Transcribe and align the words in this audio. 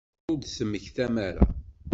Ayɣer 0.07 0.29
ur 0.33 0.37
d-temmektam 0.39 1.15
ara? 1.27 1.43